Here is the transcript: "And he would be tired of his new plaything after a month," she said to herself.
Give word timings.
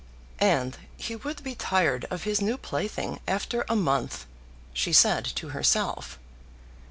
"And 0.39 0.79
he 0.97 1.15
would 1.15 1.43
be 1.43 1.53
tired 1.53 2.05
of 2.09 2.23
his 2.23 2.41
new 2.41 2.57
plaything 2.57 3.19
after 3.27 3.65
a 3.69 3.75
month," 3.75 4.25
she 4.73 4.93
said 4.93 5.23
to 5.35 5.49
herself. 5.49 6.17